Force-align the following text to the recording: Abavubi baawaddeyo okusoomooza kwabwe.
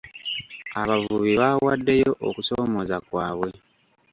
Abavubi 0.81 1.31
baawaddeyo 1.39 2.11
okusoomooza 2.27 2.95
kwabwe. 3.07 3.49